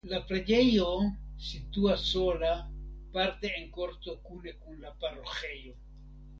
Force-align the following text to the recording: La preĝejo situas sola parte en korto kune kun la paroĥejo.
La 0.11 0.19
preĝejo 0.29 0.87
situas 1.49 2.07
sola 2.15 2.49
parte 3.19 3.53
en 3.61 3.71
korto 3.79 4.19
kune 4.27 4.59
kun 4.65 4.85
la 4.89 4.99
paroĥejo. 5.07 5.79